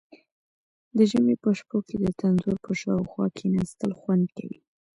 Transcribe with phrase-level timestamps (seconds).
[0.95, 4.57] د ژمي په شپو کې د تندور په شاوخوا کیناستل خوند کوي.